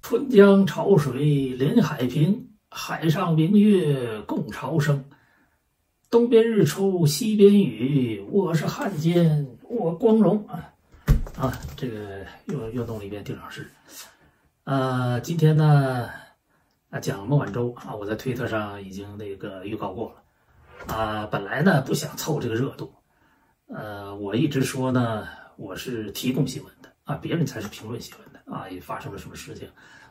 [0.00, 5.04] 春江潮水连海平，海上明月共潮生。
[6.08, 10.72] 东边日出西边雨，我是汉奸我光荣啊！
[11.38, 13.70] 啊，这个又又弄了一遍定场诗。
[14.64, 16.08] 呃，今天呢，
[16.88, 20.21] 啊讲孟晚舟啊，我在推特上已经那个预告过了。
[20.88, 22.94] 啊，本来呢不想凑这个热度，
[23.68, 29.68] 呃，我一直说呢，我是提供新闻的啊，别人才是评论新闻的啊，也发生了什么事情，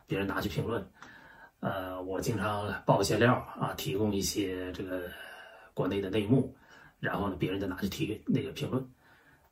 [0.07, 0.85] 别人拿去评论。
[1.59, 5.01] 呃，我经常爆一些料啊，提供一些这个。
[5.73, 6.53] 国内的内幕，
[6.99, 8.85] 然后呢，别人再拿去提那个评论，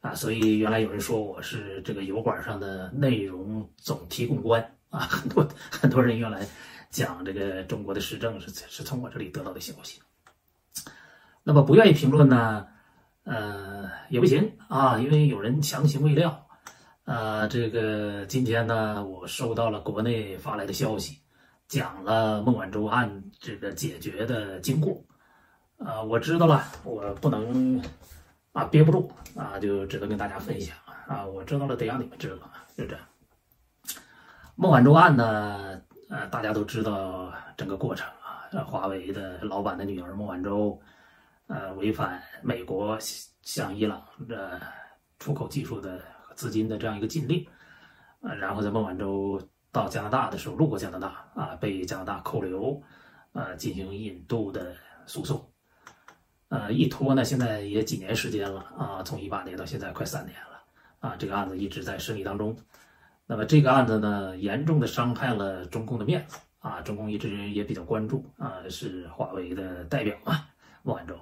[0.01, 6.45] 啊，所以原来有人说我是这个油管上的内容总提供官啊，很多很多人原来
[6.91, 10.01] 讲这个中国的时政是是从我这里得到的消息。
[11.43, 12.67] 那么不愿意评论呢，
[13.23, 16.47] 呃，也不行啊，因为有人强行喂料，
[17.05, 21.19] 呃，这个今天呢，我收到了国内发来的消息，
[21.67, 25.03] 讲了孟晚舟案这个解决的经过。
[25.77, 27.81] 啊，我知道了，我不能
[28.51, 30.75] 啊憋不住啊，就只能跟大家分享
[31.07, 31.25] 啊。
[31.25, 33.05] 我知道了，得让你们知道，就这样。
[34.55, 38.43] 孟晚舟案呢，呃，大家都知道整个过程啊。
[38.65, 40.81] 华为的老板的女儿孟晚舟，
[41.49, 42.95] 呃，违反美国
[43.41, 44.61] 向伊朗的
[45.17, 45.99] 出口技术的
[46.35, 47.43] 资金的这样一个禁令，
[48.21, 52.79] 呃，然后在孟晚舟到加拿大的时候路过加拿大啊，被加拿大扣留，
[53.33, 54.75] 呃，进行引渡的
[55.07, 55.43] 诉讼。
[56.49, 60.63] 呃，一拖呢，现在也几年时间了啊，从一八年到现在快三年了
[60.99, 62.55] 啊，这个案子一直在审理当中。
[63.25, 70.45] 那么这个案子呢，严重的伤害了中共的面子啊，中共一直也比较关注啊，是华为的代表嘛，
[70.83, 71.19] 孟晚舟。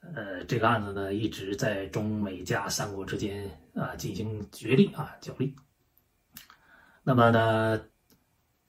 [0.00, 5.54] 呃，这个案子呢，一直在中美加三国之间啊进行角力啊角力。
[7.02, 7.80] 那么呢，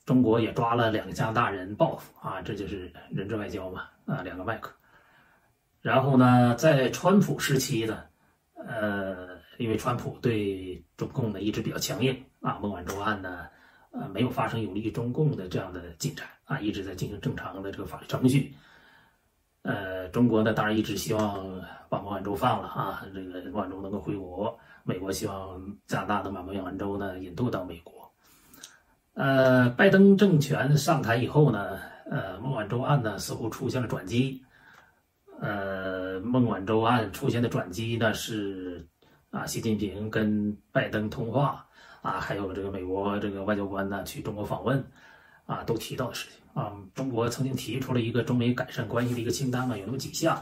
[0.06, 4.72] 中国也抓了两个加拿大人报复啊，这就是人质外交嘛啊，两个麦克。
[5.81, 8.03] 然后呢，在川普时期呢，
[8.53, 13.47] 呃，因为川普对中共呢一直比较强硬啊，孟晚舟案呢，
[13.91, 18.53] 呃，没有发生有利于中共的这样的进展啊，一直在进行正常的这个法律程序。
[19.63, 24.57] 呃，中国呢当然一直希望把孟晚舟放了啊，这个孟晚舟能够回国。
[24.83, 28.11] 美国希望加拿大能把孟晚舟呢引渡到美国。
[29.13, 31.77] 呃，拜登政权上台以后呢，
[32.09, 34.41] 呃，孟晚舟案呢似乎出现了转机。
[35.39, 38.88] 呃，孟晚舟案出现的转机呢是
[39.29, 41.67] 啊，习近平跟拜登通话
[42.01, 44.83] 啊，还有这个美国这个外交官呢去中国访问
[45.53, 46.72] 啊，都提到的事情啊。
[46.95, 50.41] 中国曾经提出了一个中美改善关系的一个清单嘛，有那么几项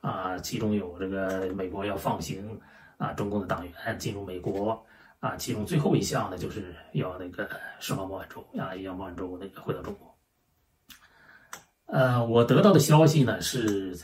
[0.00, 2.60] 啊，其中有这个美国要放行
[2.98, 4.84] 啊中共的党员进入美国
[5.20, 7.48] 啊，其中最后一项呢就是要那个
[7.78, 10.14] 释放孟晚舟啊，要孟晚舟那个回到中国。
[11.86, 13.98] 呃，我得到的消息呢是。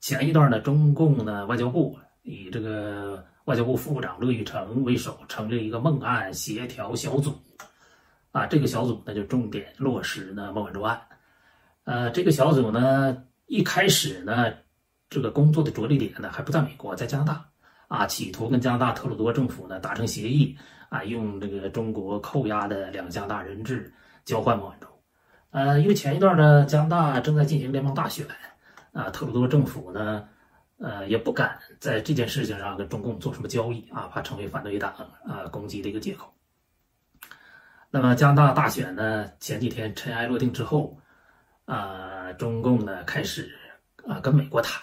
[0.00, 7.34] 前一段呢，中共呢外交部以这个外交部副部长乐玉成为首，成立一个孟案协调小组，
[8.30, 11.00] 啊，这个小组呢就重点落实呢孟晚舟案。
[11.84, 14.52] 呃，这个小组呢一开始呢，
[15.08, 17.48] 这个工作的着力点呢还不在美国，在加拿大，
[17.88, 20.56] 啊，企图跟加拿大特鲁多政府呢达成协议，
[20.88, 23.92] 啊，用这个中国扣押的两加拿大人质
[24.24, 24.86] 交换孟晚舟。
[25.50, 28.26] 呃，因为前一段呢，加拿大正在进行联邦大选。
[28.92, 30.26] 啊，特鲁多政府呢，
[30.78, 34.92] 呃，也不敢在这件事情上跟中共做什么交易啊，怕成为反对党
[35.24, 36.32] 啊攻击的一个借口。
[37.90, 40.98] 那么加拿大大选呢，前几天尘埃落定之后，
[41.64, 43.50] 啊，中共呢开始
[44.06, 44.82] 啊跟美国谈，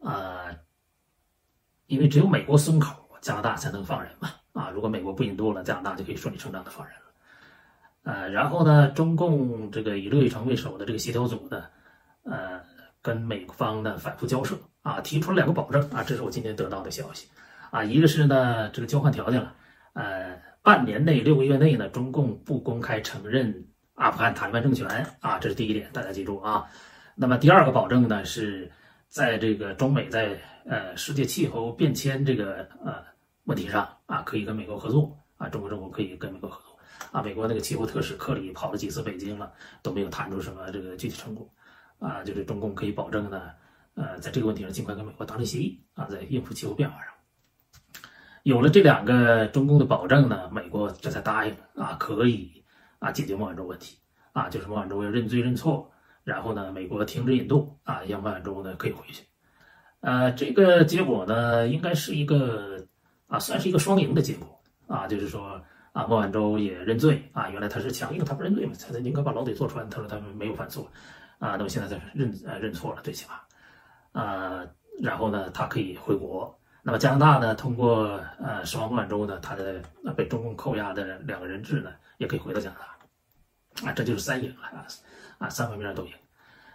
[0.00, 0.46] 啊，
[1.86, 11.64] 因为只有美国松口，加拿大才能放人嘛，啊，如果美国不引渡了，加拿大就可以顺理成章的放人了，呃，然后呢，中共这个以乐玉成为首的这个协调组呢，
[12.24, 12.60] 呃。
[13.02, 17.28] 跟美方呢反复交涉啊，提出了两个保证啊，这是我今天得到的消息
[17.70, 19.54] 啊，一个是呢这个交换条件了，
[19.92, 24.84] 呃，半年内六个月内呢，中共不公开承认阿富汗塔利班政权
[25.20, 26.66] 啊，这是第一点，大家记住啊。
[27.14, 28.68] 那么第二个保证呢，是
[29.06, 32.94] 在这个中美在呃世界气候变迁这个呃
[33.44, 36.76] 问题上啊，可以跟美国合作啊，中国政府可以跟美国合作
[37.12, 37.22] 啊。
[37.22, 39.52] 美国那个气候特使克里跑了几次北京了，
[39.84, 41.48] 都没有谈出什么这个具体成果。
[42.00, 43.52] 啊，就是中共可以保证呢，
[43.94, 47.14] 呃，在这个问题上尽快跟美国达成协议啊，在应付气候变化上，
[48.46, 52.62] 有了这两个中共的保证呢，美国这才答应啊，可以
[53.00, 53.98] 啊解决孟晚舟问题
[54.30, 55.90] 啊，就是孟晚舟要认罪认错，
[56.22, 59.24] 然后呢，美国停止引渡啊，让孟晚舟呢可以回去。
[59.98, 62.86] 呃，这个结果呢，应该是一个
[63.26, 65.60] 啊，算是一个双赢的结果啊，就是说
[65.90, 70.88] 啊，孟晚舟也认罪啊，原来他是强硬，他不认罪嘛，他应该把牢底坐穿，他说他没有犯错
[71.40, 74.64] 啊，那么现在他认呃认错了，最起码啊，
[75.02, 76.56] 然后呢，他可以回国。
[76.86, 79.82] 那么加拿大呢，通过呃释放孟晚舟呢，他的
[80.16, 84.86] 被中共扣押的两个人质呢，也可以回到加拿大啊，这就是三赢了啊
[85.38, 86.12] 啊，三方面都赢。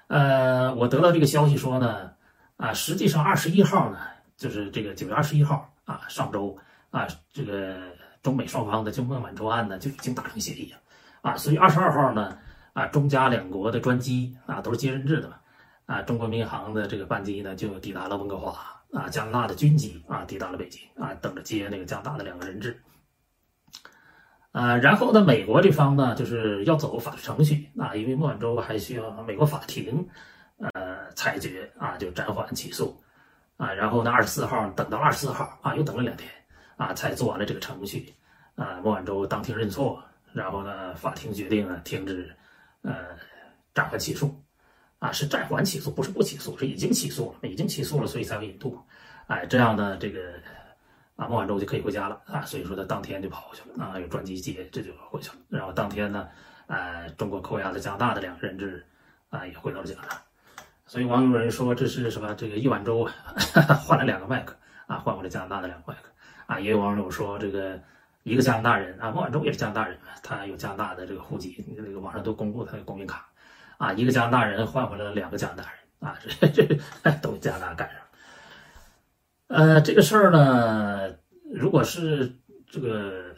[0.08, 2.12] 呃，我得到这个消息说呢。
[2.58, 3.98] 啊，实际上二十一号呢，
[4.38, 6.56] 就是这个九月二十一号啊，上周
[6.92, 7.76] 啊，这个
[8.22, 10.78] 中美双方的就孟晚舟案呢就已经达成协议了
[11.24, 12.38] 啊，所以二十二号呢
[12.74, 15.38] 啊，中加两国的专机啊都是接人质的嘛
[15.88, 22.82] 啊，中国民航的这个班机呢就抵达了温哥华啊，加拿大的军机啊抵达了北京啊，等着接那个加拿大的两个人质。
[24.52, 30.08] 啊，然后呢，美国这方呢就是要走法律程序啊，因为孟晚舟还需要美国法庭。
[30.76, 32.96] 呃，裁决啊，就暂缓起诉，
[33.58, 36.30] 啊，然后呢，二十四号等到二十四号啊，又等了两天，
[36.78, 38.14] 啊，才做完了这个程序，
[38.54, 40.00] 啊，孟晚舟当庭认错，
[40.34, 42.32] 然后呢，法庭决定呢停止，
[42.84, 42.94] 呃，
[43.74, 44.40] 暂缓起诉，
[45.02, 48.80] 啊，是暂缓起诉，不是不起诉，是已经起诉了，已经起诉了，所以才会引渡，
[49.26, 50.20] 哎，这样呢，这个
[51.16, 56.28] 啊，孟晚舟就可以回家了，啊，所以说他当天就跑过去了，啊，有专机接，这就回去了，然后当天呢，
[56.68, 58.86] 呃，中国扣押的加拿大的两个人质，
[59.32, 60.22] 啊，也回到了加拿大。
[60.86, 62.36] 所以网友有人说这是什么？
[62.36, 63.10] 这个一碗粥
[63.84, 64.56] 换了两个麦克
[64.86, 66.10] 啊，换回了加拿大的两个麦克
[66.46, 66.60] 啊。
[66.60, 67.82] 也有网友说这个
[68.22, 73.26] 一个加拿大人啊，孟晚舟也是加拿大人，他有加拿大的这个户籍，那个网上都公布他的公民卡
[73.82, 73.94] 啊。
[73.94, 77.98] 一个加拿大人换回了两个加拿大人啊，这这都加拿大赶上。
[79.48, 81.14] 呃，这个事儿呢，
[81.54, 82.32] 如果是
[82.70, 83.36] 这个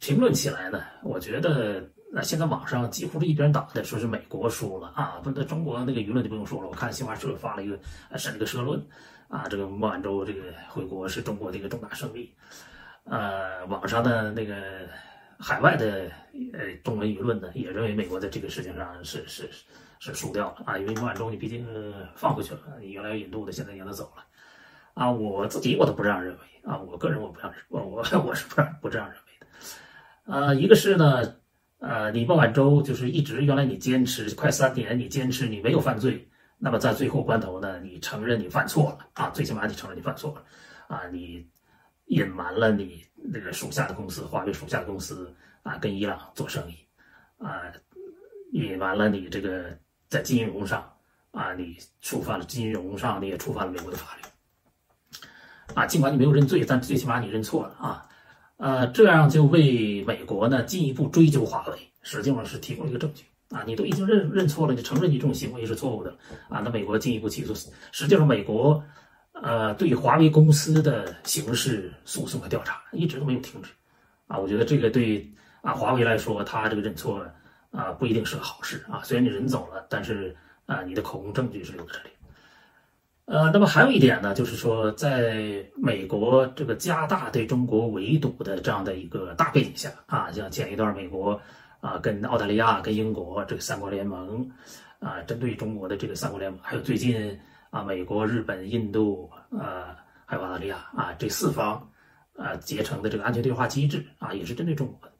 [0.00, 1.82] 评论起来呢，我觉得。
[2.10, 6.66] 那现在网上几乎是一边倒的，说是美国输了啊，不，那中国那个舆论就不用说了。
[6.66, 7.78] 我看新华社发了一个，
[8.16, 8.82] 审了个社论，
[9.28, 10.40] 啊，这个孟晚舟这个
[10.70, 12.34] 回国是中国的一个重大胜利。
[13.04, 14.88] 呃，网上的那个
[15.38, 16.10] 海外的
[16.52, 19.48] 呃中文舆论呢，也认为美国在这个事情上是是
[19.98, 21.66] 是输掉了啊，因为孟晚舟你毕竟
[22.16, 24.24] 放回去了，你原来要引渡的，现在让他走了。
[24.94, 27.96] 啊，我自己我都不这样认为啊，我个人我不这样，我我
[28.26, 30.34] 我是不不这样认为的。
[30.34, 31.34] 啊，一个是呢。
[31.80, 40.44] 呃，你孟晚舟就是一直原来你坚持快三年，你坚持你没有犯罪，那么在最后关头呢，你承认你犯错了啊，最起码你承认你犯错了，
[40.88, 41.46] 啊，你
[42.08, 46.74] 隐瞒了你那个属下的公司华为属下的公司啊跟伊朗做生意，
[47.38, 47.62] 啊，
[48.52, 49.76] 隐瞒了你这个
[50.08, 50.92] 在金融上
[51.30, 55.24] 啊你触犯了金融上你也触犯了美国的法律，
[55.74, 58.04] 啊，尽管你没有认罪，但最起码你认错了啊。
[58.56, 63.62] 呃，这样就为美国呢进一步追究华为，实际上是提供了一个证据啊！
[63.64, 66.10] 你都已经认认错了，你承认你这种行为是错误的
[66.48, 66.58] 啊！
[66.64, 67.54] 那美国进一步起诉，
[67.92, 68.82] 实际上美国
[69.42, 73.70] 呃对华为公司的刑事诉讼和调查一直都没有停止
[74.26, 74.38] 啊！
[74.38, 75.30] 我觉得这个对
[75.62, 77.24] 啊华为来说，他这个认错
[77.70, 79.00] 啊不一定是个好事啊！
[79.04, 80.36] 虽然你人走了，但是
[80.66, 82.10] 啊你的口供证据是留在这里。
[83.30, 91.38] 呃，那么还有一点呢，就是说，在美国这个加大对中国围堵的这样的一个大背景下啊，像前一段美国
[91.80, 94.50] 啊跟澳大利亚、跟英国这个三国联盟
[94.98, 97.38] 啊，针对中国的这个三国联盟，还有最近
[97.70, 101.90] 啊美国、日本、印度啊还有澳大利亚啊这四方
[102.36, 105.14] 啊结成的这个安全对话机制啊，也是针对中国的。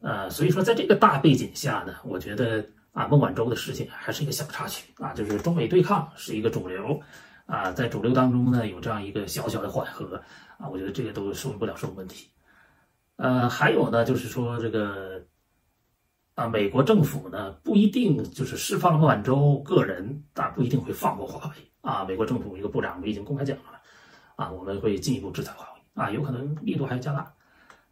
[0.00, 2.64] 呃，所以说在这个大背景下呢，我觉得。
[2.92, 7.00] 啊，孟晚舟的事情还是一个小插曲啊，就是中美对抗是一个主流
[7.46, 10.20] 啊，在主流当中呢有这样一个小小的缓和
[10.58, 12.28] 啊，我觉得这个都说明不了什么问题。
[13.14, 15.24] 呃，还有呢，就是说这个
[16.40, 22.02] 啊，美国政府呢不一定就是释放孟晚舟个人啊，不一定会放过华为啊。
[22.06, 23.78] 美国政府一个部长已经公开讲了
[24.36, 27.30] 啊，我们会进一步制裁华为啊，有可能力度还要加大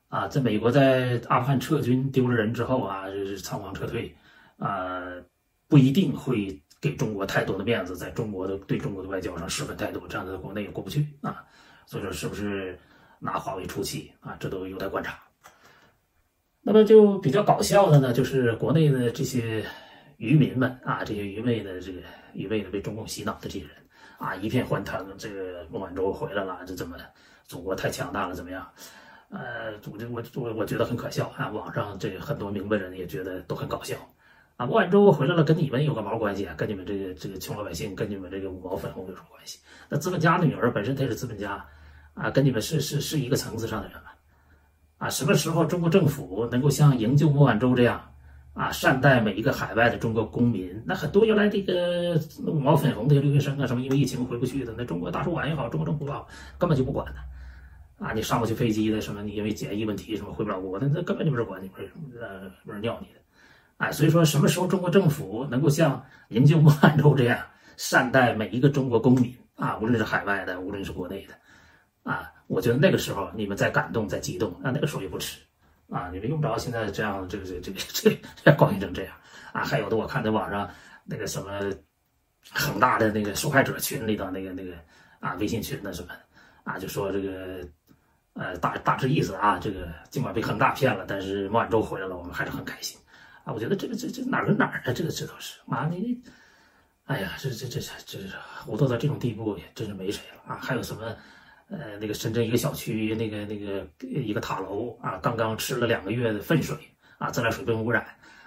[0.08, 0.26] 啊。
[0.28, 4.16] 在美国在阿富汗撤军丢了人之后啊，就是仓皇撤退。
[4.56, 5.22] 呃，
[5.68, 11.44] 不一定会给中国太多的面子，在中国的对中国的外交上失分太多，这样在国内也过不去啊。
[11.84, 12.78] 所以说，是不是
[13.18, 14.38] 拿华为出气啊？
[14.40, 15.18] 这都有待观察。
[16.70, 19.64] 那么就比较搞笑的呢，就是国内的这些
[20.18, 21.98] 渔民们啊，这些愚昧的这个
[22.34, 23.70] 愚昧的被中共洗脑的这些人
[24.18, 26.94] 啊，一片欢腾，这个孟晚舟回来了，这怎么
[27.46, 28.34] 祖国太强大了？
[28.34, 28.70] 怎么样？
[29.30, 31.48] 呃，我这我我我觉得很可笑啊。
[31.48, 33.96] 网上这个很多明白人也觉得都很搞笑。
[34.58, 36.54] 啊，孟晚舟回来了，跟你们有个毛关系啊？
[36.54, 39.58] 跟你们这个这个穷老百姓，跟你们这个五毛粉红有什么关系？
[39.88, 41.64] 那资本家的女儿本身她是资本家，
[42.12, 44.10] 啊，跟你们是是是一个层次上的人吗？
[44.98, 48.00] 啊，什么时候中国政府能够像营救孟晚舟这样，
[48.52, 50.82] 啊，善待每一个海外的中国公民。
[50.84, 56.26] 那很多原来这个五毛粉红的留学生啊，什么因为疫情回不去的，那中国大使馆也好，中国政府也好，
[56.58, 58.04] 根本就不管的。
[58.04, 63.20] 啊，你上不去飞机的什么，你因为检疫问题什么回不了国，那那根本就没人管你，没人呃没人要你的。
[63.76, 67.38] 哎，所以说什么时候中国政府能够像营救孟晚舟这样
[67.76, 71.34] 善待每一个中国公民啊，无论是海外的，无论是国内的，
[72.02, 75.38] 啊，我觉得那个时候你们在感动，在激动，那那个时候也不迟。
[75.90, 79.16] 啊，你们用不着现在这样，这个这个这个这这高兴成这样
[79.54, 79.64] 啊！
[79.64, 80.68] 还有的我看在网上
[81.02, 81.72] 那个什么
[82.52, 84.74] 恒大的那个受害者群里头那个那个
[85.18, 86.12] 啊微信群的什么
[86.62, 87.66] 啊，就说这个
[88.34, 92.98] 呃大大致意思啊，这个尽管被恒大骗了，但是孟晚舟回来了，我们还是很开心
[93.44, 93.54] 啊！
[93.54, 94.92] 我觉得这个这这哪儿跟哪儿啊？
[94.92, 96.22] 这个这都是妈你，
[97.06, 98.28] 哎呀，这这这这这
[98.62, 100.58] 糊涂到这种地步，也真是没谁了啊！
[100.60, 101.16] 还有什么？
[101.70, 106.74] 呃，那个深圳一个小区，那个那个一个塔楼啊，刚刚吃了两个月的粪水
[107.18, 108.06] 啊，自来水被污染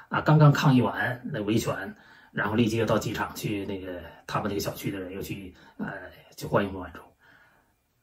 [0.09, 1.95] 啊，刚刚抗议完那维权，
[2.31, 5.87] 然后立即又到机场去，那个他们那个小区的人又去呃
[6.35, 6.99] 去欢迎孟晚舟，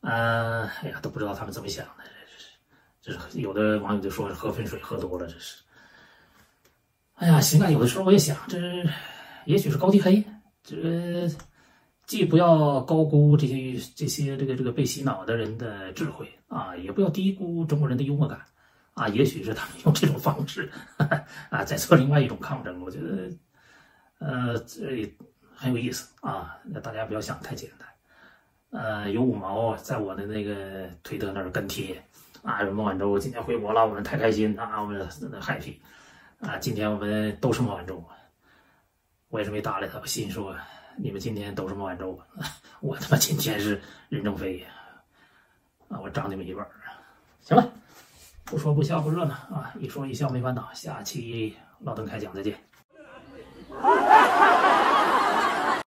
[0.03, 2.05] 呃，哎呀，都不知道他们怎么想的，
[3.03, 5.61] 这是，这是有的网友就说是喝粪水喝多了，这是，
[7.17, 8.57] 哎呀，行啊，有的时候我也想，这
[9.47, 10.25] 也许是高低黑，
[10.63, 11.29] 这。
[12.09, 18.41] 既不要高估这些这些这个这个被洗脑的人的智慧啊，也不要低估中国人的幽默感
[18.95, 19.07] 啊。
[19.09, 20.73] 也许是他们用这种方式
[21.51, 22.81] 啊，在做另外一种抗争。
[22.81, 23.31] 我觉得，
[24.21, 25.15] 呃，这
[25.55, 26.57] 很有意思啊。
[26.65, 27.87] 那大家不要想太简单。
[28.71, 32.03] 呃，有五毛在我的那个推特那儿跟帖
[32.43, 35.07] 啊，孟晚舟今天回国了，我们太开心啊，我们
[35.43, 35.75] happy
[36.41, 38.03] 啊，今天我们都是孟晚舟。
[39.29, 40.57] 我也是没搭理他，我心说。
[41.01, 42.19] 你们今天都是孟晚舟，
[42.81, 44.67] 我他妈今天是任正非
[45.89, 46.01] 啊！
[46.01, 46.69] 我长你们一辈儿。
[47.41, 47.73] 行了，
[48.45, 50.69] 不说不笑不热闹啊，一说一笑没烦恼。
[50.75, 52.59] 下期老邓开讲再见。